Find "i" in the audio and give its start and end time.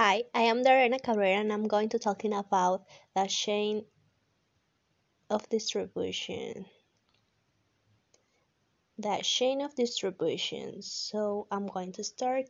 0.32-0.42